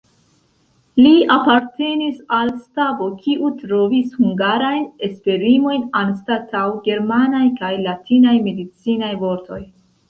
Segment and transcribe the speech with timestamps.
[1.01, 9.65] Li apartenis al stabo, kiu trovis hungarajn esprimojn anstataŭ germanaj kaj latinaj medicinaj vortoj.